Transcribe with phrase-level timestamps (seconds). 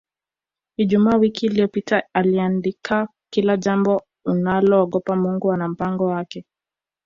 [0.77, 6.45] Ijumaa wiki iliyopita aliandika Kila jambo unaloogopa Mungu ana mpango wake